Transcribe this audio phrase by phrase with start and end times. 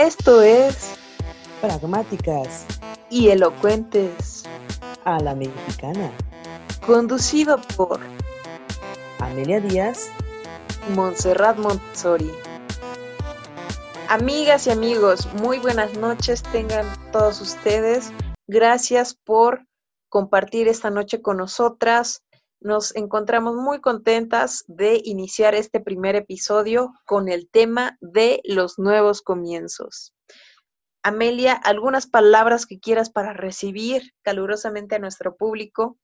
[0.00, 0.94] Esto es
[1.60, 2.64] Pragmáticas
[3.10, 4.44] y elocuentes,
[5.04, 6.10] a la mexicana.
[6.86, 8.00] conducido por
[9.18, 10.10] Amelia Díaz,
[10.94, 12.30] Montserrat Montessori.
[14.08, 18.10] Amigas y amigos, muy buenas noches tengan todos ustedes.
[18.48, 19.66] Gracias por
[20.08, 22.22] compartir esta noche con nosotras.
[22.60, 29.22] Nos encontramos muy contentas de iniciar este primer episodio con el tema de los nuevos
[29.22, 30.14] comienzos.
[31.02, 35.96] Amelia, ¿algunas palabras que quieras para recibir calurosamente a nuestro público?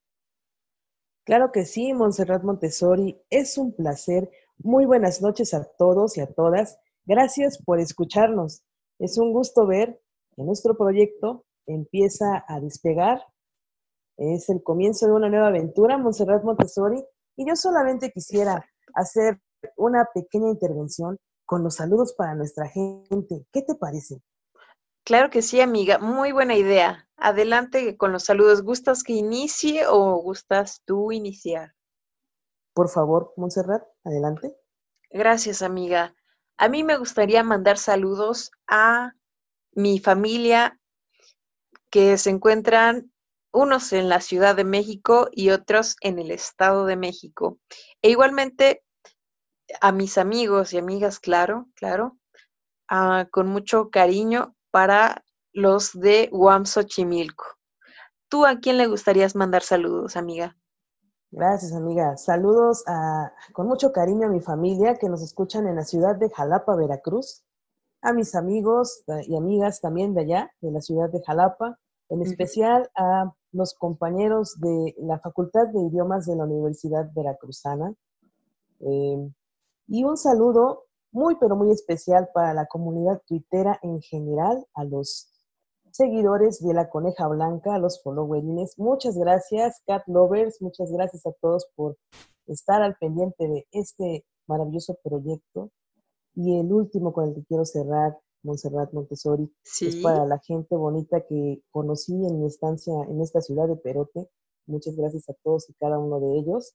[1.23, 3.21] Claro que sí, Montserrat Montessori.
[3.29, 4.31] Es un placer.
[4.57, 6.79] Muy buenas noches a todos y a todas.
[7.05, 8.63] Gracias por escucharnos.
[8.97, 10.01] Es un gusto ver
[10.35, 13.23] que nuestro proyecto empieza a despegar.
[14.17, 17.03] Es el comienzo de una nueva aventura, Montserrat Montessori.
[17.35, 19.39] Y yo solamente quisiera hacer
[19.75, 23.45] una pequeña intervención con los saludos para nuestra gente.
[23.51, 24.21] ¿Qué te parece?
[25.03, 25.99] Claro que sí, amiga.
[25.99, 27.07] Muy buena idea.
[27.15, 28.63] Adelante con los saludos.
[28.63, 31.73] ¿Gustas que inicie o gustas tú iniciar?
[32.73, 34.55] Por favor, Montserrat, adelante.
[35.09, 36.13] Gracias, amiga.
[36.57, 39.13] A mí me gustaría mandar saludos a
[39.71, 40.79] mi familia
[41.89, 43.11] que se encuentran
[43.51, 47.59] unos en la Ciudad de México y otros en el Estado de México.
[48.01, 48.83] E igualmente
[49.81, 52.17] a mis amigos y amigas, claro, claro,
[52.89, 55.23] ah, con mucho cariño para
[55.53, 56.29] los de
[56.65, 57.45] Xochimilco.
[58.29, 60.57] ¿Tú a quién le gustarías mandar saludos, amiga?
[61.31, 62.15] Gracias, amiga.
[62.15, 62.83] Saludos
[63.53, 67.43] con mucho cariño a mi familia que nos escuchan en la ciudad de Jalapa, Veracruz,
[68.01, 71.79] a mis amigos y amigas también de allá, de la ciudad de Jalapa,
[72.09, 77.93] en especial a los compañeros de la Facultad de Idiomas de la Universidad Veracruzana.
[78.79, 79.31] Eh,
[79.87, 85.31] y un saludo muy, pero muy especial para la comunidad tuitera en general, a los
[85.91, 88.77] seguidores de la Coneja Blanca, a los followerines.
[88.77, 91.97] Muchas gracias, Cat Lovers, muchas gracias a todos por
[92.45, 95.71] estar al pendiente de este maravilloso proyecto.
[96.35, 98.15] Y el último con el que quiero cerrar,
[98.47, 100.01] Montserrat Montessori, es Sí.
[100.01, 104.29] para la gente bonita que conocí en mi estancia en esta ciudad de Perote.
[104.65, 106.73] Muchas gracias a todos y cada uno de ellos.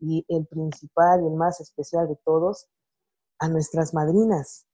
[0.00, 2.66] Y el principal y el más especial de todos,
[3.38, 4.66] a nuestras madrinas.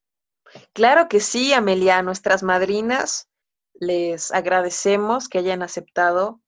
[0.73, 1.99] Claro que sí, Amelia.
[1.99, 3.29] A nuestras madrinas
[3.75, 6.41] les agradecemos que hayan aceptado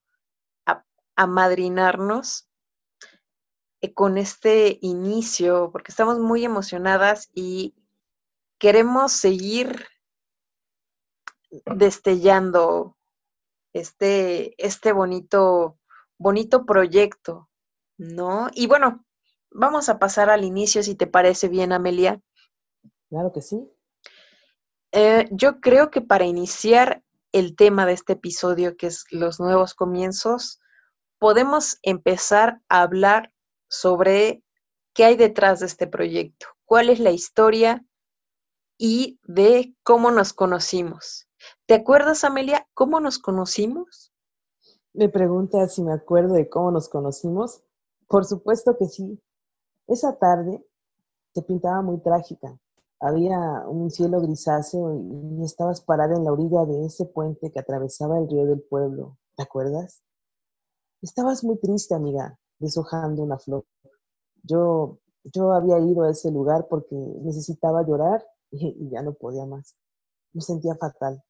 [1.14, 2.48] amadrinarnos
[3.82, 7.74] eh, con este inicio, porque estamos muy emocionadas y
[8.58, 9.86] queremos seguir
[11.76, 12.96] destellando
[13.72, 15.78] este, este bonito,
[16.18, 17.48] bonito proyecto,
[17.98, 18.48] ¿no?
[18.54, 19.04] Y bueno,
[19.50, 22.20] vamos a pasar al inicio, si te parece bien, Amelia.
[23.08, 23.68] Claro que sí.
[24.92, 27.02] Eh, yo creo que para iniciar
[27.32, 30.60] el tema de este episodio, que es los nuevos comienzos,
[31.18, 33.32] podemos empezar a hablar
[33.68, 34.42] sobre
[34.92, 37.84] qué hay detrás de este proyecto, cuál es la historia
[38.76, 41.28] y de cómo nos conocimos.
[41.66, 44.12] ¿Te acuerdas, Amelia, cómo nos conocimos?
[44.92, 47.62] Me preguntas si me acuerdo de cómo nos conocimos.
[48.08, 49.20] Por supuesto que sí.
[49.86, 50.64] Esa tarde
[51.34, 52.58] se pintaba muy trágica.
[53.00, 58.18] Había un cielo grisáceo y estabas parada en la orilla de ese puente que atravesaba
[58.18, 59.16] el río del pueblo.
[59.34, 60.02] ¿Te acuerdas?
[61.00, 63.64] Estabas muy triste, amiga, deshojando una flor.
[64.44, 69.74] Yo, yo había ido a ese lugar porque necesitaba llorar y ya no podía más.
[70.32, 71.22] Me sentía fatal.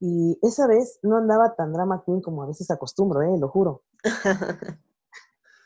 [0.00, 3.82] Y esa vez no andaba tan drama queen como a veces acostumbro, eh, lo juro.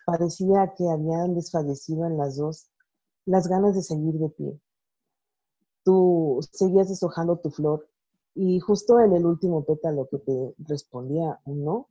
[0.06, 2.69] Parecía que habían desfallecido en las dos
[3.25, 4.60] las ganas de seguir de pie.
[5.84, 7.88] Tú seguías deshojando tu flor
[8.34, 11.88] y justo en el último pétalo que te respondía un no,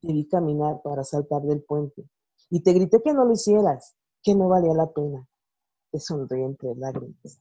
[0.00, 2.04] te vi caminar para saltar del puente
[2.50, 5.26] y te grité que no lo hicieras, que no valía la pena.
[5.90, 7.40] Te sonreí entre lágrimas.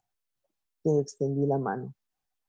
[0.83, 1.93] Te extendí la mano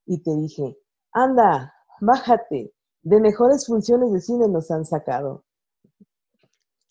[0.05, 0.77] y te dije,
[1.13, 2.73] anda, bájate,
[3.03, 5.43] de mejores funciones de cine nos han sacado.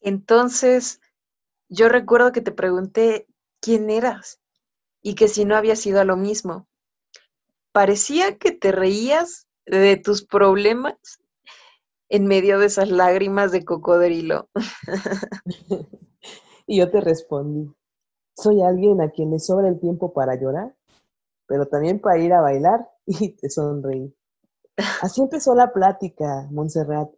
[0.00, 1.00] Entonces,
[1.68, 3.26] yo recuerdo que te pregunté
[3.60, 4.40] quién eras
[5.00, 6.66] y que si no había sido a lo mismo.
[7.72, 10.96] Parecía que te reías de tus problemas
[12.08, 14.50] en medio de esas lágrimas de cocodrilo.
[16.66, 17.72] y yo te respondí,
[18.36, 20.74] soy alguien a quien le sobra el tiempo para llorar,
[21.46, 24.14] pero también para ir a bailar y te sonreí.
[25.02, 27.10] Así empezó la plática, Montserrat.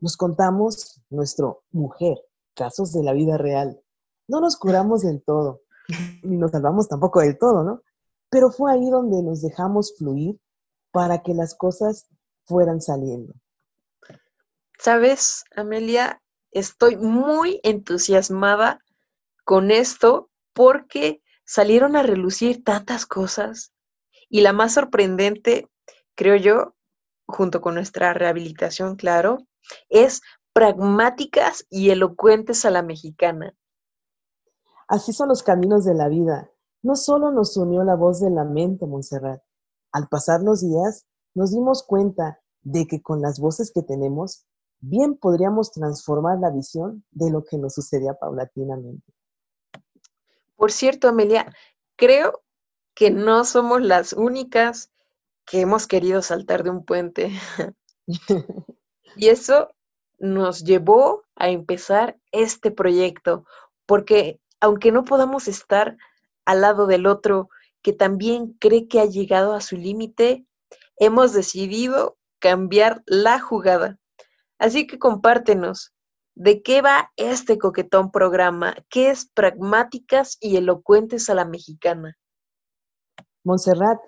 [0.00, 2.18] Nos contamos nuestro mujer,
[2.54, 3.80] casos de la vida real.
[4.28, 5.62] No nos curamos del todo,
[6.22, 7.82] ni nos salvamos tampoco del todo, ¿no?
[8.28, 10.38] Pero fue ahí donde nos dejamos fluir
[10.90, 12.08] para que las cosas
[12.44, 13.34] fueran saliendo.
[14.78, 18.80] Sabes, Amelia, estoy muy entusiasmada
[19.44, 23.72] con esto porque salieron a relucir tantas cosas
[24.28, 25.68] y la más sorprendente,
[26.14, 26.74] creo yo,
[27.26, 29.38] junto con nuestra rehabilitación, claro,
[29.88, 33.54] es pragmáticas y elocuentes a la mexicana.
[34.88, 36.50] Así son los caminos de la vida.
[36.82, 39.42] No solo nos unió la voz de la mente, Montserrat.
[39.92, 44.46] Al pasar los días, nos dimos cuenta de que con las voces que tenemos,
[44.80, 49.12] bien podríamos transformar la visión de lo que nos sucedía paulatinamente.
[50.56, 51.52] Por cierto, Amelia,
[51.96, 52.42] creo
[52.96, 54.90] que no somos las únicas
[55.44, 57.30] que hemos querido saltar de un puente.
[59.16, 59.70] y eso
[60.18, 63.44] nos llevó a empezar este proyecto,
[63.84, 65.98] porque aunque no podamos estar
[66.46, 67.50] al lado del otro
[67.82, 70.46] que también cree que ha llegado a su límite,
[70.96, 73.98] hemos decidido cambiar la jugada.
[74.58, 75.92] Así que compártenos,
[76.34, 78.74] ¿de qué va este coquetón programa?
[78.88, 82.16] ¿Qué es pragmáticas y elocuentes a la mexicana?
[83.46, 84.00] Montserrat,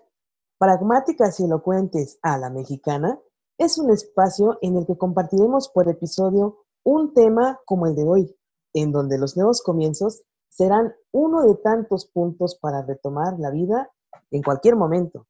[0.58, 3.20] pragmáticas y elocuentes a la mexicana
[3.56, 8.36] es un espacio en el que compartiremos por episodio un tema como el de hoy,
[8.74, 13.88] en donde los nuevos comienzos serán uno de tantos puntos para retomar la vida
[14.32, 15.28] en cualquier momento.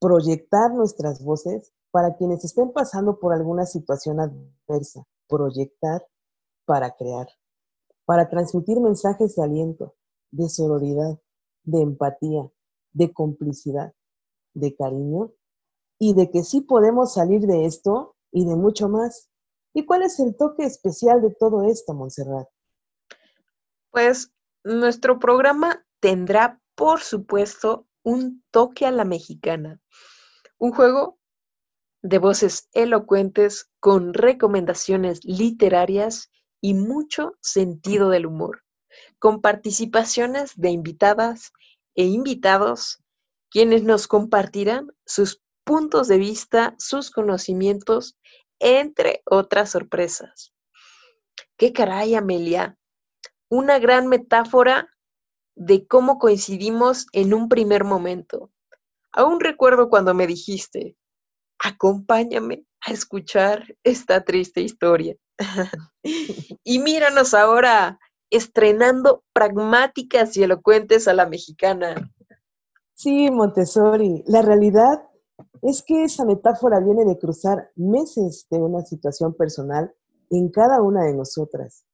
[0.00, 5.04] Proyectar nuestras voces para quienes estén pasando por alguna situación adversa.
[5.28, 6.02] Proyectar
[6.64, 7.26] para crear.
[8.06, 9.96] Para transmitir mensajes de aliento,
[10.30, 11.18] de sororidad,
[11.64, 12.50] de empatía,
[12.94, 13.92] de complicidad,
[14.54, 15.32] de cariño
[15.98, 19.28] y de que sí podemos salir de esto y de mucho más.
[19.74, 22.48] ¿Y cuál es el toque especial de todo esto, Montserrat?
[23.90, 24.32] Pues
[24.64, 29.80] nuestro programa tendrá, por supuesto, un toque a la mexicana.
[30.58, 31.18] Un juego
[32.02, 36.30] de voces elocuentes con recomendaciones literarias
[36.60, 38.62] y mucho sentido del humor,
[39.18, 41.52] con participaciones de invitadas
[41.94, 43.02] e invitados,
[43.50, 48.16] quienes nos compartirán sus puntos de vista, sus conocimientos,
[48.58, 50.52] entre otras sorpresas.
[51.56, 52.76] ¿Qué caray, Amelia?
[53.48, 54.88] Una gran metáfora
[55.54, 58.50] de cómo coincidimos en un primer momento.
[59.12, 60.96] Aún recuerdo cuando me dijiste,
[61.58, 65.16] acompáñame a escuchar esta triste historia.
[66.64, 67.98] y míranos ahora
[68.30, 72.10] estrenando pragmáticas y elocuentes a la mexicana.
[72.94, 75.08] Sí, Montessori, la realidad
[75.62, 79.94] es que esa metáfora viene de cruzar meses de una situación personal
[80.30, 81.84] en cada una de nosotras,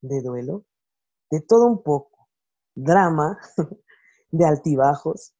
[0.00, 0.64] de duelo,
[1.30, 2.28] de todo un poco,
[2.74, 3.38] drama,
[4.30, 5.34] de altibajos,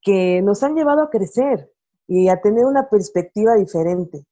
[0.00, 1.70] que nos han llevado a crecer
[2.06, 4.26] y a tener una perspectiva diferente.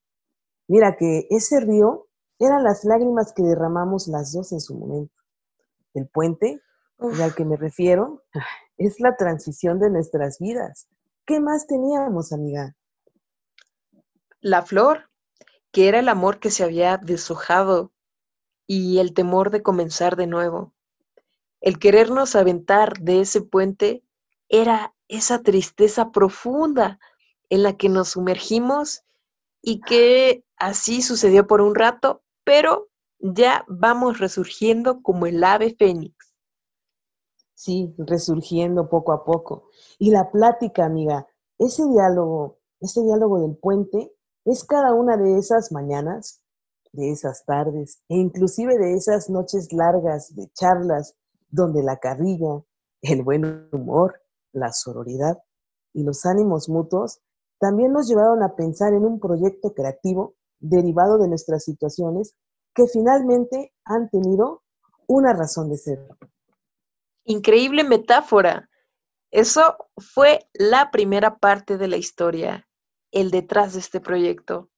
[0.69, 2.09] Mira que ese río
[2.39, 5.18] eran las lágrimas que derramamos las dos en su momento.
[5.95, 6.61] El puente,
[6.99, 8.25] al que me refiero,
[8.77, 10.89] es la transición de nuestras vidas
[11.29, 12.75] ¿Qué más teníamos, amiga?
[14.41, 15.11] La flor,
[15.71, 17.93] que era el amor que se había deshojado
[18.67, 20.73] y el temor de comenzar de nuevo.
[21.61, 24.03] El querernos aventar de ese puente
[24.49, 26.99] era esa tristeza profunda
[27.51, 29.03] en la que nos sumergimos
[29.61, 32.88] y que así sucedió por un rato, pero
[33.19, 36.15] ya vamos resurgiendo como el ave fénix.
[37.55, 39.71] Sí, resurgiendo poco a poco.
[39.99, 41.27] Y la plática, amiga,
[41.59, 44.13] ese diálogo, ese diálogo del puente
[44.45, 46.43] es cada una de esas mañanas,
[46.93, 51.17] de esas tardes, e inclusive de esas noches largas de charlas
[51.49, 52.63] donde la carrilla,
[53.03, 54.23] el buen humor,
[54.53, 55.39] la sororidad
[55.93, 57.21] y los ánimos mutuos
[57.59, 62.37] también nos llevaron a pensar en un proyecto creativo derivado de nuestras situaciones
[62.79, 64.63] que finalmente han tenido
[65.09, 65.99] una razón de ser.
[67.25, 68.71] Increíble metáfora.
[69.33, 72.69] Eso fue la primera parte de la historia,
[73.11, 74.71] el detrás de este proyecto.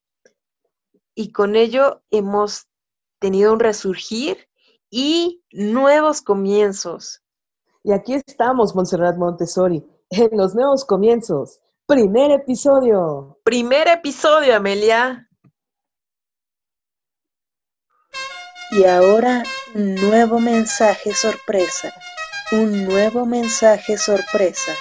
[1.14, 2.68] Y con ello hemos
[3.18, 4.48] tenido un resurgir
[4.88, 7.22] y nuevos comienzos.
[7.84, 11.60] Y aquí estamos, Montserrat Montessori, en los nuevos comienzos.
[11.84, 13.38] Primer episodio.
[13.44, 15.29] Primer episodio, Amelia.
[18.72, 19.42] Y ahora,
[19.74, 21.92] nuevo mensaje sorpresa.
[22.52, 24.72] Un nuevo mensaje sorpresa.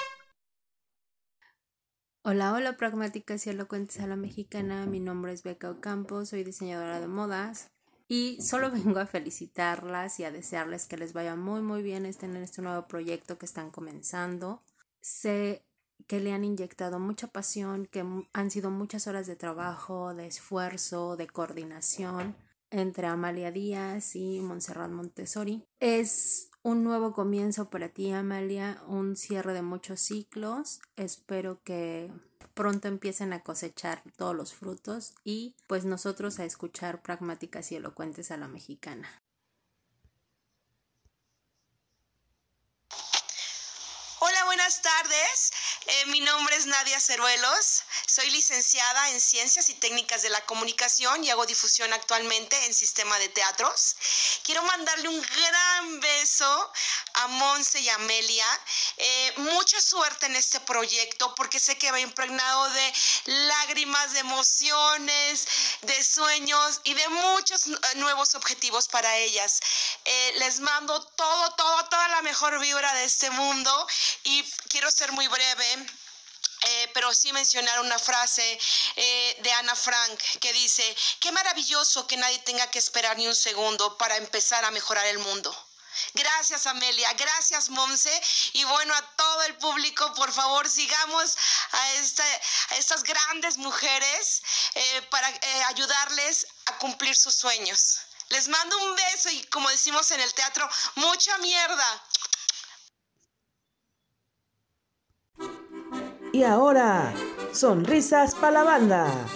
[2.22, 4.86] Hola, hola pragmáticas y elocuentes a la mexicana.
[4.86, 7.72] Mi nombre es Beca Ocampo, soy diseñadora de modas
[8.06, 12.36] y solo vengo a felicitarlas y a desearles que les vaya muy muy bien en
[12.36, 14.62] este nuevo proyecto que están comenzando.
[15.00, 15.64] Sé
[16.06, 21.16] que le han inyectado mucha pasión, que han sido muchas horas de trabajo, de esfuerzo,
[21.16, 22.36] de coordinación
[22.70, 25.64] entre Amalia Díaz y Montserrat Montessori.
[25.80, 30.80] Es un nuevo comienzo para ti, Amalia, un cierre de muchos ciclos.
[30.96, 32.10] Espero que
[32.54, 38.30] pronto empiecen a cosechar todos los frutos y pues nosotros a escuchar pragmáticas y elocuentes
[38.30, 39.22] a la mexicana.
[44.20, 45.50] Hola, buenas tardes.
[45.86, 47.84] Eh, mi nombre es Nadia Ceruelos.
[48.06, 53.18] Soy licenciada en Ciencias y Técnicas de la Comunicación y hago difusión actualmente en Sistema
[53.18, 53.96] de Teatros.
[54.44, 56.72] Quiero mandarle un gran beso
[57.14, 58.46] a Monse y Amelia.
[58.98, 62.92] Eh, mucha suerte en este proyecto porque sé que va impregnado de
[63.24, 65.46] lágrimas, de emociones,
[65.82, 69.60] de sueños y de muchos nuevos objetivos para ellas.
[70.04, 73.86] Eh, les mando todo, todo, toda la mejor vibra de este mundo
[74.24, 75.69] y quiero ser muy breve.
[76.62, 78.58] Eh, pero sí mencionar una frase
[78.96, 80.84] eh, de Ana Frank que dice,
[81.18, 85.18] qué maravilloso que nadie tenga que esperar ni un segundo para empezar a mejorar el
[85.18, 85.50] mundo.
[86.14, 88.22] Gracias Amelia, gracias Monse
[88.52, 91.36] y bueno a todo el público, por favor sigamos
[91.72, 91.94] a,
[92.76, 94.42] estas grandes mujeres
[94.74, 95.28] eh, para
[95.68, 98.00] ayudarles a cumplir sus sueños.
[98.28, 102.04] Les mando un beso y como decimos en el teatro, mucha mierda.
[106.40, 107.12] Y ahora,
[107.52, 109.26] sonrisas para la banda.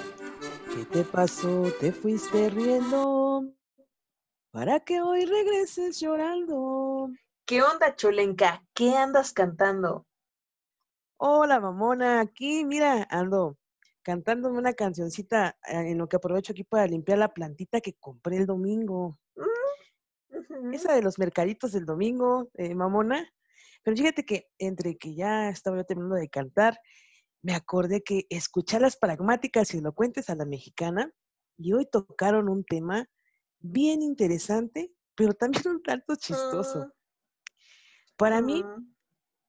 [0.75, 1.71] ¿Qué te pasó?
[1.79, 3.45] ¿Te fuiste riendo?
[4.51, 7.11] Para que hoy regreses llorando.
[7.45, 8.65] ¿Qué onda, Cholenca?
[8.73, 10.07] ¿Qué andas cantando?
[11.19, 12.23] Hola, mamona.
[12.23, 13.59] Aquí, mira, ando
[14.03, 18.39] cantándome una cancioncita eh, en lo que aprovecho aquí para limpiar la plantita que compré
[18.39, 19.19] el domingo.
[19.37, 23.31] Mm, Esa de los mercaditos del domingo, eh, mamona.
[23.85, 26.81] Pero fíjate que entre que ya estaba yo terminando de cantar,
[27.43, 31.13] me acordé que escuchar las pragmáticas y elocuentes a la mexicana
[31.59, 33.07] y hoy tocaron un tema
[33.61, 36.87] bien interesante, pero también un tanto chistoso.
[36.89, 36.93] Ah.
[38.17, 38.65] Para mí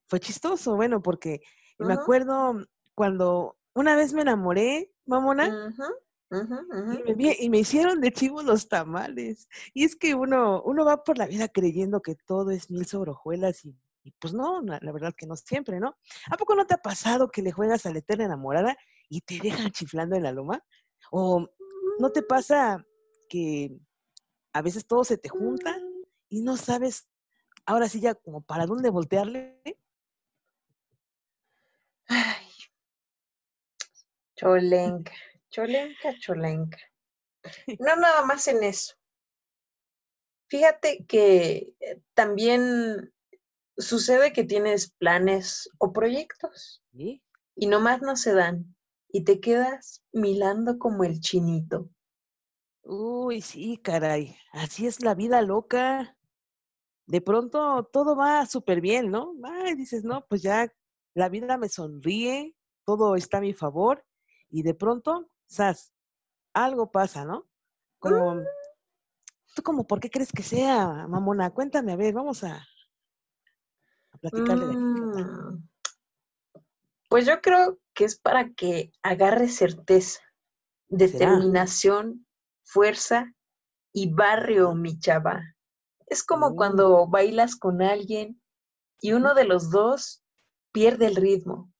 [0.08, 1.39] fue chistoso, bueno, porque
[1.80, 5.74] me acuerdo cuando una vez me enamoré, mamona,
[7.06, 9.48] Y, me, y, me, hicieron de chivo los tamales.
[9.74, 13.63] Y es que uno, uno va por la vida creyendo que todo es mil sobrejuelas
[13.63, 13.75] y
[14.06, 15.98] y pues no, la, verdad que no siempre, ¿no?
[16.30, 18.78] ¿A poco no te ha pasado que le juegas a la eterna enamorada
[19.10, 20.64] y te dejan chiflando en la loma?
[21.10, 21.48] ¿O
[21.98, 22.86] no te pasa
[23.28, 23.76] que
[24.54, 25.76] a veces todo se te junta
[26.30, 27.10] y no sabes
[27.66, 29.60] ahora sí ya como para dónde voltearle?
[32.08, 32.46] Ay,
[34.36, 35.14] cholenca,
[35.50, 36.78] cholenca, cholenca.
[37.80, 38.94] No nada más en eso.
[40.48, 43.14] Fíjate que eh, también
[43.77, 48.75] sucede que tienes planes o proyectos y nomás no se dan
[49.10, 51.89] y te quedas milando como el chinito.
[52.84, 56.17] Uy, sí, caray, así es la vida loca.
[57.08, 59.34] De pronto todo va súper bien, ¿no?
[59.44, 60.72] Ay, dices, no, pues ya
[61.13, 62.55] la vida me sonríe,
[62.86, 64.05] todo está a mi favor
[64.50, 65.94] y de pronto, sas,
[66.53, 67.48] algo pasa, ¿no?
[68.00, 68.46] Como, mm.
[69.55, 71.51] ¿tú como por qué crees que sea, mamona?
[71.51, 72.65] Cuéntame, a ver, vamos a,
[74.32, 75.63] Mm.
[77.10, 80.22] Pues yo creo que es para que agarre certeza,
[80.88, 82.25] determinación,
[82.63, 83.34] fuerza
[83.94, 85.55] y barrio, mi chava.
[86.08, 86.55] Es como oh.
[86.55, 88.41] cuando bailas con alguien
[89.00, 90.24] y uno de los dos
[90.72, 91.72] pierde el ritmo.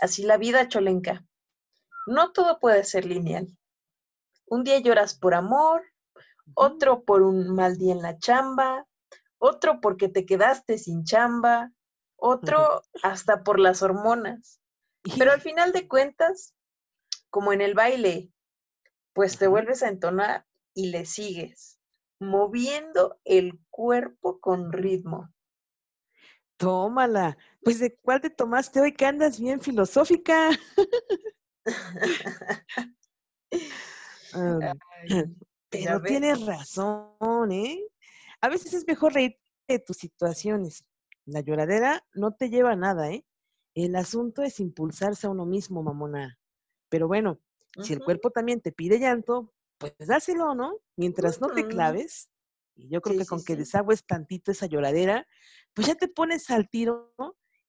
[0.00, 1.24] Así la vida cholenca.
[2.06, 3.56] No todo puede ser lineal.
[4.46, 5.82] Un día lloras por amor,
[6.54, 8.87] otro por un mal día en la chamba,
[9.38, 11.72] otro porque te quedaste sin chamba,
[12.16, 14.60] otro hasta por las hormonas.
[15.18, 16.54] Pero al final de cuentas,
[17.30, 18.30] como en el baile,
[19.12, 21.78] pues te vuelves a entonar y le sigues,
[22.20, 25.32] moviendo el cuerpo con ritmo.
[26.56, 27.38] Tómala.
[27.62, 30.50] Pues de cuál te tomaste hoy que andas bien filosófica.
[35.70, 37.84] pero tienes razón, ¿eh?
[38.40, 40.84] A veces es mejor reír de tus situaciones.
[41.24, 43.24] La lloradera no te lleva a nada, ¿eh?
[43.74, 46.38] El asunto es impulsarse a uno mismo, mamona.
[46.88, 47.40] Pero bueno,
[47.82, 50.78] si el cuerpo también te pide llanto, pues dáselo, ¿no?
[50.96, 52.30] Mientras no te claves,
[52.74, 55.26] y yo creo que con que desagües tantito esa lloradera,
[55.74, 57.14] pues ya te pones al tiro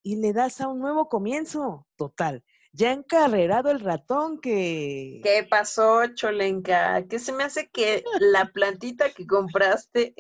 [0.04, 1.88] y le das a un nuevo comienzo.
[1.96, 5.20] Total, ya encarrerado el ratón que...
[5.24, 7.06] ¿Qué pasó, Cholenca?
[7.08, 10.16] ¿Qué se me hace que la plantita que compraste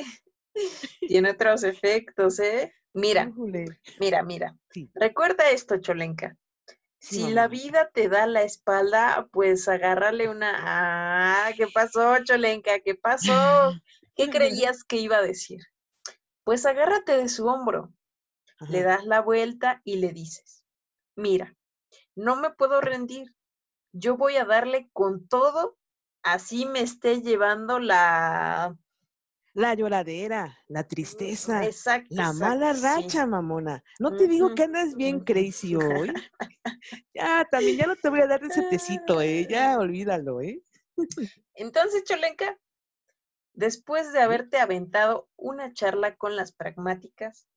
[1.07, 2.73] tiene otros efectos, ¿eh?
[2.93, 3.31] Mira,
[3.99, 4.55] mira, mira.
[4.95, 6.35] Recuerda esto, Cholenca.
[6.99, 10.55] si la vida te da la espalda, pues agárrale una.
[10.57, 12.79] Ah, ¿qué pasó, Cholenka?
[12.79, 13.31] ¿Qué pasó?
[14.15, 15.61] ¿Qué creías que iba a decir?
[16.43, 17.93] Pues agárrate de su hombro,
[18.67, 20.63] le das la vuelta y le dices:
[21.15, 21.55] Mira,
[22.15, 23.33] no me puedo rendir.
[23.91, 25.77] Yo voy a darle con todo,
[26.23, 28.77] así me esté llevando la
[29.53, 31.61] la lloradera, la tristeza,
[32.09, 33.83] la mala racha, mamona.
[33.99, 36.13] No te digo que andas bien crazy hoy.
[37.13, 39.47] ya, también ya no te voy a dar ese tecito, ¿eh?
[39.49, 40.61] Ya, olvídalo, ¿eh?
[41.55, 42.57] Entonces, Cholenka,
[43.53, 47.47] después de haberte aventado una charla con las pragmáticas,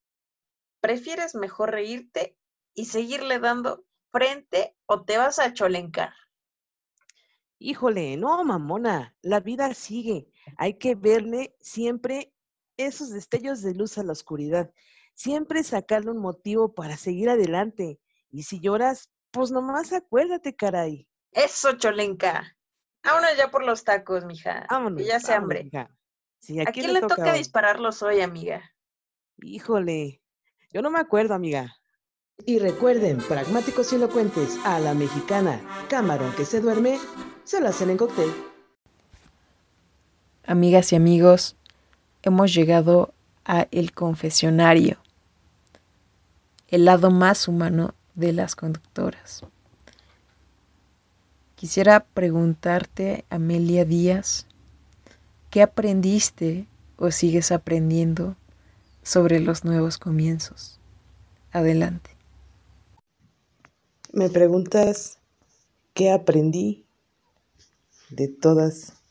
[0.81, 2.37] ¿prefieres mejor reírte
[2.73, 6.13] y seguirle dando frente o te vas a cholencar?
[7.59, 10.27] Híjole, no, mamona, la vida sigue.
[10.57, 12.33] Hay que verle siempre
[12.77, 14.71] esos destellos de luz a la oscuridad.
[15.15, 17.99] Siempre sacarle un motivo para seguir adelante.
[18.31, 21.07] Y si lloras, pues nomás acuérdate, caray.
[21.31, 22.57] Eso, Cholenca.
[23.03, 24.65] Vámonos ya por los tacos, mija.
[24.69, 25.01] Vámonos.
[25.01, 25.69] Que ya se hambre.
[25.73, 28.73] ¿A quién le, toca, toca dispararlos hoy, amiga?
[29.41, 30.21] Híjole,
[30.71, 31.75] yo no me acuerdo, amiga.
[32.45, 36.99] Y recuerden, pragmáticos y elocuentes, a la mexicana, camarón que se duerme,
[37.43, 38.29] se lo hacen en cóctel.
[40.45, 41.55] Amigas y amigos,
[42.21, 43.13] hemos llegado
[43.45, 44.97] a el confesionario,
[46.67, 49.45] el lado más humano de las conductoras.
[51.55, 54.45] Quisiera preguntarte, Amelia Díaz,
[55.49, 58.35] ¿qué aprendiste o sigues aprendiendo
[59.01, 60.77] sobre los nuevos comienzos?
[61.53, 62.17] Adelante.
[64.11, 65.19] Me preguntas
[65.93, 66.85] qué aprendí
[68.09, 69.02] de todas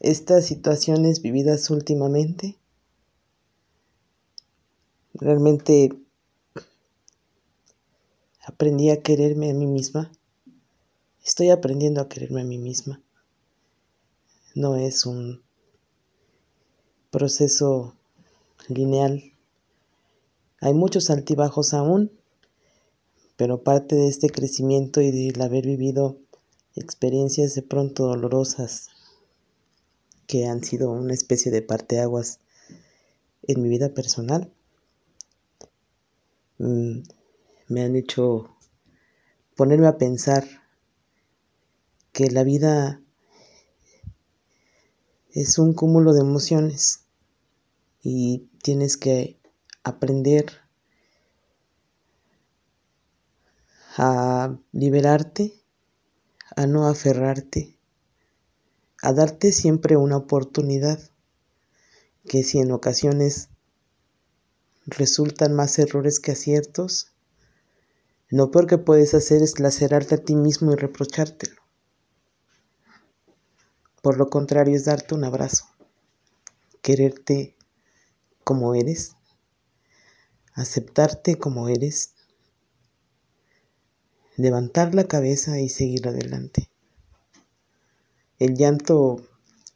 [0.00, 2.56] estas situaciones vividas últimamente.
[5.12, 5.90] Realmente
[8.42, 10.10] aprendí a quererme a mí misma.
[11.22, 13.02] Estoy aprendiendo a quererme a mí misma.
[14.54, 15.42] No es un
[17.10, 17.94] proceso
[18.68, 19.34] lineal.
[20.62, 22.10] Hay muchos altibajos aún,
[23.36, 26.18] pero parte de este crecimiento y del haber vivido
[26.74, 28.88] experiencias de pronto dolorosas
[30.30, 32.38] que han sido una especie de parteaguas
[33.42, 34.52] en mi vida personal.
[36.58, 37.00] Mm,
[37.66, 38.56] me han hecho
[39.56, 40.46] ponerme a pensar
[42.12, 43.02] que la vida
[45.32, 47.06] es un cúmulo de emociones
[48.00, 49.36] y tienes que
[49.82, 50.46] aprender
[53.96, 55.54] a liberarte
[56.54, 57.79] a no aferrarte,
[59.02, 61.00] a darte siempre una oportunidad,
[62.26, 63.48] que si en ocasiones
[64.86, 67.12] resultan más errores que aciertos,
[68.28, 71.60] lo peor que puedes hacer es lacerarte a ti mismo y reprochártelo.
[74.02, 75.66] Por lo contrario es darte un abrazo,
[76.80, 77.56] quererte
[78.44, 79.16] como eres,
[80.54, 82.14] aceptarte como eres
[84.36, 86.69] levantar la cabeza y seguir adelante.
[88.40, 89.22] El llanto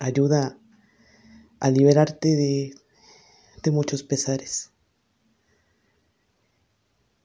[0.01, 0.59] ayuda
[1.61, 2.75] a liberarte de,
[3.71, 4.73] muchos pesares.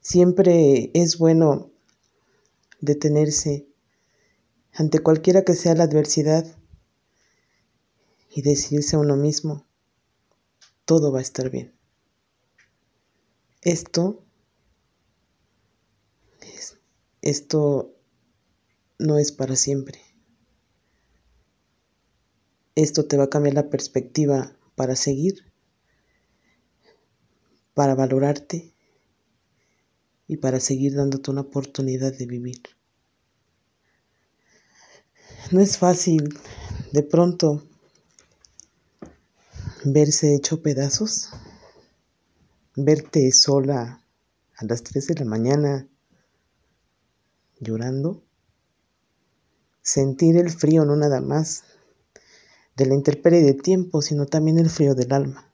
[0.00, 1.70] Siempre es bueno
[2.80, 3.66] detenerse
[4.72, 6.46] ante cualquiera que sea la adversidad
[8.30, 9.66] y decirse a uno mismo,
[10.84, 11.74] todo va a estar bien.
[13.62, 14.24] Esto
[17.22, 17.94] esto
[18.98, 20.09] no es para siempre.
[22.80, 25.52] Esto te va a cambiar la perspectiva para seguir,
[27.74, 28.72] para valorarte
[30.26, 32.62] y para seguir dándote una oportunidad de vivir.
[35.50, 36.34] No es fácil
[36.90, 37.68] de pronto
[39.84, 41.28] verse hecho pedazos,
[42.76, 44.02] verte sola
[44.56, 45.86] a las 3 de la mañana
[47.58, 48.24] llorando,
[49.82, 51.64] sentir el frío no nada más
[52.76, 55.50] de la intemperie de tiempo, sino también el frío del alma.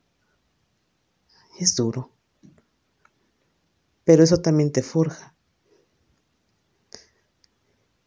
[1.58, 2.10] Es duro,
[4.04, 5.34] pero eso también te forja.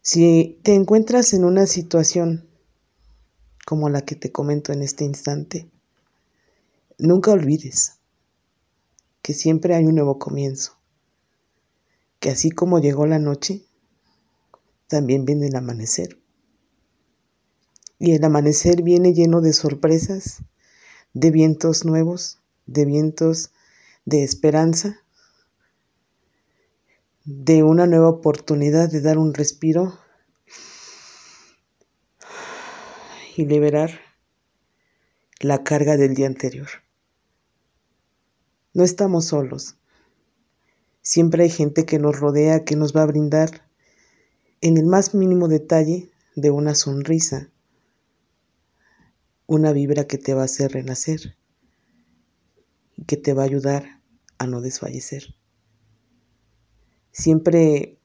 [0.02, 2.48] Si te encuentras en una situación
[3.66, 5.70] como la que te comento en este instante,
[6.98, 7.98] nunca olvides
[9.22, 10.78] que siempre hay un nuevo comienzo,
[12.18, 13.64] que así como llegó la noche,
[14.86, 16.19] también viene el amanecer.
[18.02, 20.42] Y el amanecer viene lleno de sorpresas,
[21.12, 23.50] de vientos nuevos, de vientos
[24.06, 25.02] de esperanza,
[27.26, 29.98] de una nueva oportunidad de dar un respiro
[33.36, 34.00] y liberar
[35.38, 36.68] la carga del día anterior.
[38.72, 39.76] No estamos solos.
[41.02, 43.68] Siempre hay gente que nos rodea, que nos va a brindar
[44.62, 47.50] en el más mínimo detalle de una sonrisa,
[49.50, 51.36] una vibra que te va a hacer renacer
[52.96, 54.00] y que te va a ayudar
[54.38, 55.34] a no desfallecer.
[57.10, 57.98] Siempre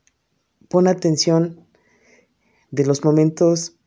[0.70, 1.68] pon atención
[2.72, 3.78] de los momentos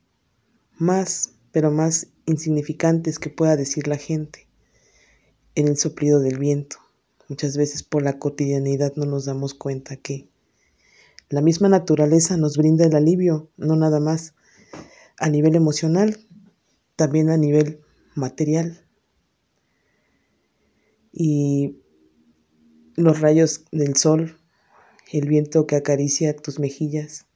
[0.79, 4.47] más, pero más insignificantes que pueda decir la gente
[5.57, 6.77] en el soplido del viento.
[7.29, 10.29] Muchas veces por la cotidianidad no nos damos cuenta que
[11.29, 14.35] la misma naturaleza nos brinda el alivio, no nada más
[15.19, 16.25] a nivel emocional,
[16.99, 17.81] también a nivel
[18.17, 18.85] material.
[21.13, 21.79] Y
[22.97, 24.37] los rayos del sol,
[25.13, 27.27] el viento que acaricia tus mejillas,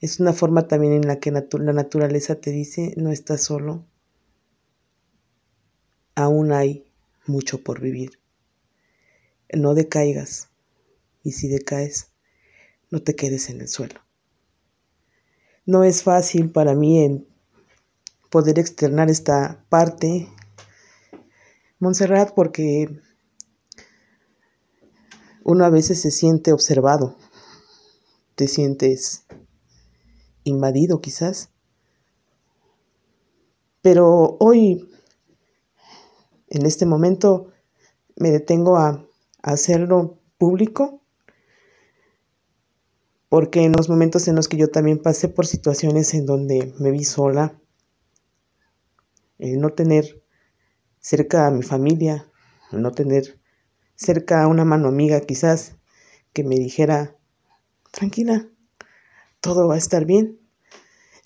[0.00, 3.86] es una forma también en la que la naturaleza te dice, no estás solo,
[6.16, 6.84] aún hay
[7.26, 8.18] mucho por vivir.
[9.52, 10.48] No decaigas
[11.22, 12.10] y si decaes,
[12.90, 14.00] no te quedes en el suelo.
[15.64, 17.31] No es fácil para mí en
[18.32, 20.26] poder externar esta parte,
[21.78, 22.88] Montserrat, porque
[25.44, 27.18] uno a veces se siente observado,
[28.34, 29.26] te sientes
[30.44, 31.50] invadido quizás.
[33.82, 34.88] Pero hoy,
[36.48, 37.52] en este momento,
[38.16, 39.06] me detengo a,
[39.42, 41.02] hacerlo público
[43.28, 46.92] porque en los momentos en los que yo también pasé por situaciones en donde me
[46.92, 47.60] vi sola,
[49.42, 50.22] el no tener
[51.00, 52.30] cerca a mi familia,
[52.70, 53.40] no tener
[53.96, 55.76] cerca a una mano amiga quizás
[56.32, 57.16] que me dijera,
[57.90, 58.48] tranquila,
[59.40, 60.38] todo va a estar bien.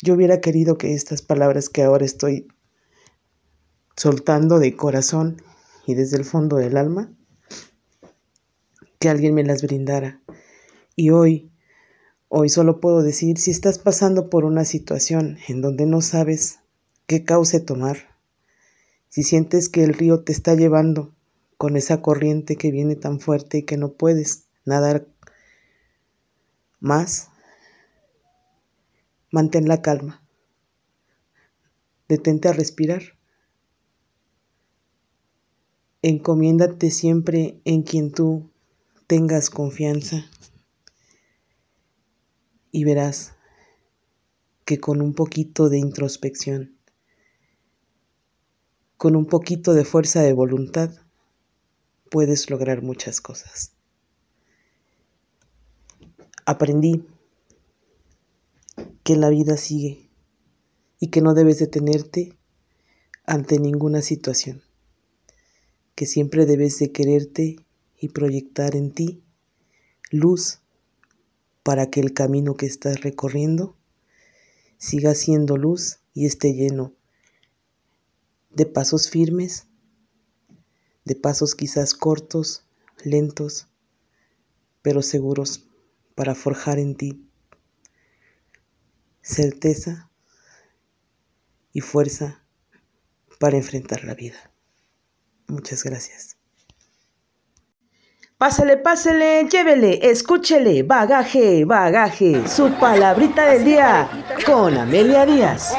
[0.02, 2.48] Yo hubiera querido que estas palabras que ahora estoy
[3.96, 5.42] soltando de corazón
[5.86, 7.14] y desde el fondo del alma,
[8.98, 10.22] que alguien me las brindara.
[10.94, 11.52] Y hoy,
[12.28, 16.60] hoy solo puedo decir, si estás pasando por una situación en donde no sabes
[17.06, 18.16] qué cauce tomar,
[19.08, 21.14] si sientes que el río te está llevando
[21.56, 25.06] con esa corriente que viene tan fuerte y que no puedes nadar
[26.80, 27.30] más,
[29.36, 30.22] Mantén la calma.
[32.08, 33.02] Detente a respirar.
[36.00, 38.50] Encomiéndate siempre en quien tú
[39.08, 40.30] tengas confianza
[42.70, 43.34] y verás
[44.64, 46.75] que con un poquito de introspección,
[48.96, 50.90] con un poquito de fuerza de voluntad,
[52.10, 53.72] puedes lograr muchas cosas.
[56.46, 57.04] Aprendí
[59.02, 60.08] que la vida sigue
[60.98, 62.36] y que no debes detenerte
[63.24, 64.62] ante ninguna situación,
[65.94, 67.56] que siempre debes de quererte
[67.98, 69.22] y proyectar en ti
[70.10, 70.60] luz
[71.62, 73.76] para que el camino que estás recorriendo
[74.78, 76.92] siga siendo luz y esté lleno
[78.56, 79.66] de pasos firmes,
[81.04, 82.64] de pasos quizás cortos,
[83.04, 83.68] lentos,
[84.80, 85.68] pero seguros
[86.14, 87.22] para forjar en ti
[89.20, 90.10] certeza
[91.74, 92.42] y fuerza
[93.38, 94.50] para enfrentar la vida.
[95.48, 96.38] Muchas gracias.
[98.38, 104.10] Pásele, pásele, llévele, escúchele, bagaje, bagaje, su palabrita del día
[104.44, 105.72] con Amelia Díaz.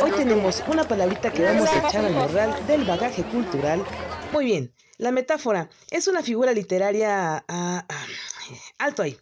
[0.00, 3.84] Hoy tenemos una palabrita que vamos a echar al morral del bagaje cultural.
[4.32, 7.44] Muy bien, la metáfora es una figura literaria...
[7.46, 8.06] Ah, ah,
[8.78, 9.18] alto ahí.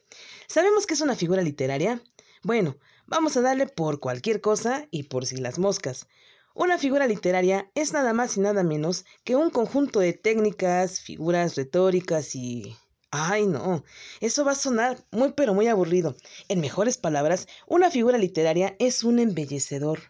[0.47, 2.01] ¿Sabemos que es una figura literaria?
[2.45, 2.77] Bueno,
[3.09, 6.09] Vamos a darle por cualquier cosa y por si las moscas.
[6.59, 11.55] Una figura literaria es nada más y nada menos que un conjunto de técnicas, figuras
[11.55, 12.75] retóricas y...
[13.11, 13.85] Ay, no,
[14.23, 16.17] eso va a sonar muy pero muy aburrido.
[16.49, 20.01] En mejores palabras, una figura literaria es un embellecedor.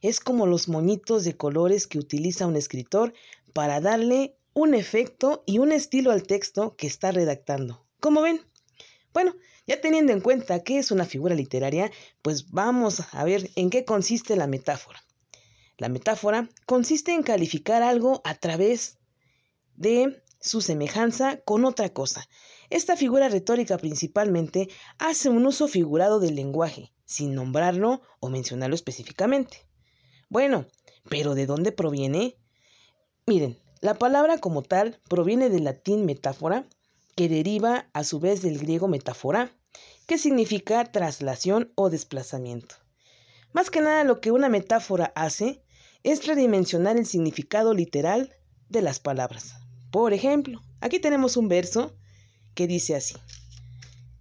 [0.00, 3.12] Es como los moñitos de colores que utiliza un escritor
[3.52, 7.84] para darle un efecto y un estilo al texto que está redactando.
[8.00, 8.40] ¿Cómo ven?
[9.12, 9.36] Bueno,
[9.66, 11.90] ya teniendo en cuenta qué es una figura literaria,
[12.22, 15.02] pues vamos a ver en qué consiste la metáfora.
[15.80, 18.98] La metáfora consiste en calificar algo a través
[19.76, 22.28] de su semejanza con otra cosa.
[22.68, 29.66] Esta figura retórica principalmente hace un uso figurado del lenguaje, sin nombrarlo o mencionarlo específicamente.
[30.28, 30.66] Bueno,
[31.08, 32.36] pero ¿de dónde proviene?
[33.24, 36.68] Miren, la palabra como tal proviene del latín metáfora,
[37.16, 39.56] que deriva a su vez del griego metáfora,
[40.06, 42.74] que significa traslación o desplazamiento.
[43.52, 45.64] Más que nada lo que una metáfora hace
[46.02, 48.34] es redimensionar el significado literal
[48.68, 49.56] de las palabras.
[49.90, 51.96] Por ejemplo, aquí tenemos un verso
[52.54, 53.16] que dice así,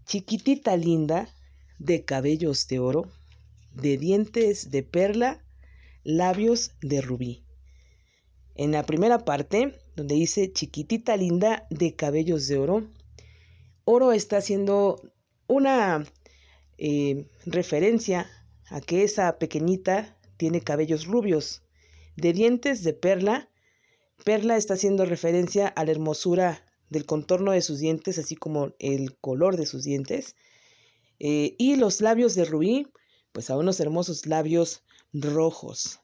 [0.06, 1.30] chiquitita linda,
[1.78, 3.10] de cabellos de oro,
[3.74, 5.42] de dientes de perla,
[6.04, 7.46] labios de rubí.
[8.56, 12.88] En la primera parte, donde dice chiquitita linda de cabellos de oro,
[13.86, 15.02] oro está haciendo
[15.48, 16.06] una
[16.78, 18.30] eh, referencia
[18.70, 21.64] a que esa pequeñita tiene cabellos rubios.
[22.20, 23.50] De dientes de perla,
[24.26, 29.18] perla está haciendo referencia a la hermosura del contorno de sus dientes, así como el
[29.20, 30.36] color de sus dientes.
[31.20, 32.88] Eh, y los labios de rubí,
[33.32, 36.02] pues a unos hermosos labios rojos.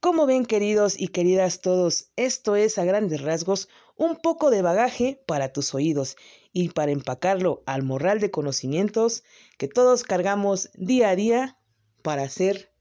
[0.00, 5.22] Como ven, queridos y queridas todos, esto es a grandes rasgos un poco de bagaje
[5.28, 6.16] para tus oídos
[6.52, 9.22] y para empacarlo al morral de conocimientos
[9.58, 11.58] que todos cargamos día a día
[12.02, 12.71] para hacer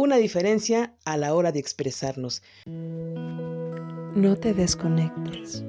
[0.00, 2.42] una diferencia a la hora de expresarnos.
[2.64, 5.62] No te desconectes.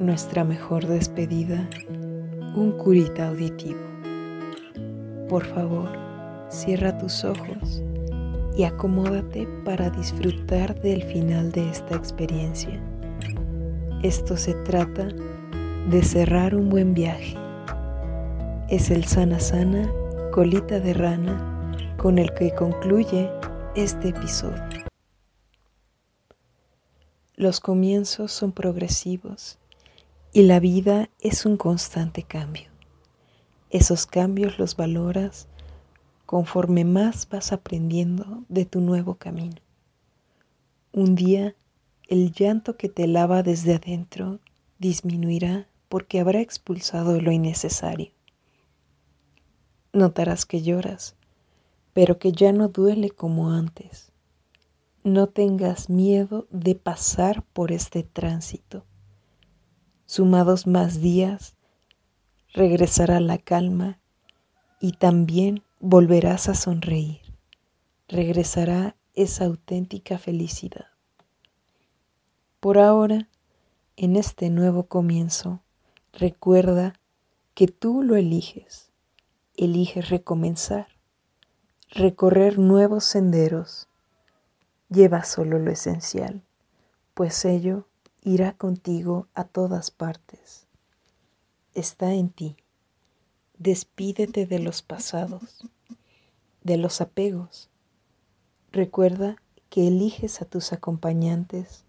[0.00, 1.70] Nuestra mejor despedida,
[2.56, 3.78] un curita auditivo.
[5.28, 5.96] Por favor,
[6.50, 7.84] cierra tus ojos
[8.56, 12.82] y acomódate para disfrutar del final de esta experiencia.
[14.02, 15.06] Esto se trata
[15.88, 17.36] de cerrar un buen viaje.
[18.68, 19.88] Es el sana sana,
[20.32, 21.55] colita de rana,
[21.96, 23.30] con el que concluye
[23.74, 24.84] este episodio.
[27.34, 29.58] Los comienzos son progresivos
[30.32, 32.68] y la vida es un constante cambio.
[33.70, 35.48] Esos cambios los valoras
[36.26, 39.56] conforme más vas aprendiendo de tu nuevo camino.
[40.92, 41.54] Un día
[42.08, 44.40] el llanto que te lava desde adentro
[44.78, 48.12] disminuirá porque habrá expulsado lo innecesario.
[49.92, 51.16] Notarás que lloras,
[51.96, 54.12] pero que ya no duele como antes.
[55.02, 58.84] No tengas miedo de pasar por este tránsito.
[60.04, 61.56] Sumados más días,
[62.52, 63.98] regresará la calma
[64.78, 67.22] y también volverás a sonreír,
[68.08, 70.88] regresará esa auténtica felicidad.
[72.60, 73.30] Por ahora,
[73.96, 75.62] en este nuevo comienzo,
[76.12, 77.00] recuerda
[77.54, 78.92] que tú lo eliges,
[79.56, 80.95] eliges recomenzar,
[81.96, 83.88] recorrer nuevos senderos,
[84.90, 86.42] lleva solo lo esencial,
[87.14, 87.86] pues ello
[88.22, 90.66] irá contigo a todas partes.
[91.72, 92.58] Está en ti.
[93.56, 95.66] Despídete de los pasados,
[96.62, 97.70] de los apegos.
[98.72, 99.36] Recuerda
[99.70, 101.86] que eliges a tus acompañantes,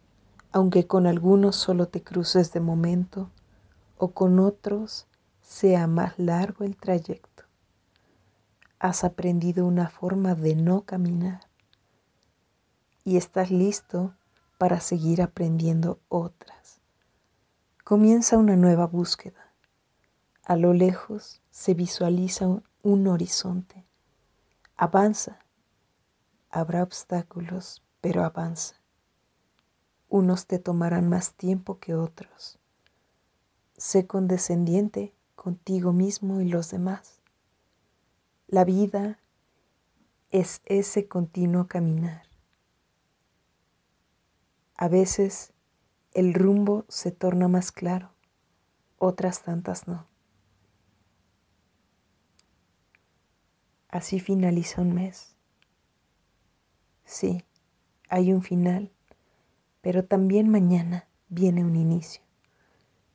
[0.53, 3.29] aunque con algunos solo te cruces de momento
[3.97, 5.05] o con otros
[5.41, 7.26] sea más largo el trayecto.
[8.79, 11.41] Has aprendido una forma de no caminar
[13.03, 14.13] y estás listo
[14.59, 16.79] para seguir aprendiendo otras.
[17.83, 19.53] Comienza una nueva búsqueda.
[20.43, 22.47] A lo lejos se visualiza
[22.83, 23.83] un horizonte.
[24.75, 25.39] Avanza.
[26.51, 28.75] Habrá obstáculos, pero avanza.
[30.07, 32.59] Unos te tomarán más tiempo que otros.
[33.75, 37.16] Sé condescendiente contigo mismo y los demás.
[38.49, 39.19] La vida
[40.29, 42.23] es ese continuo caminar.
[44.77, 45.51] A veces
[46.13, 48.13] el rumbo se torna más claro,
[48.99, 50.07] otras tantas no.
[53.89, 55.35] Así finaliza un mes.
[57.03, 57.43] Sí,
[58.07, 58.93] hay un final,
[59.81, 62.23] pero también mañana viene un inicio.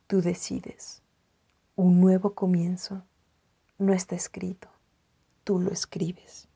[0.05, 1.01] Tú decides.
[1.75, 3.03] Un nuevo comienzo
[3.79, 4.69] no está escrito,
[5.43, 6.47] tú lo escribes.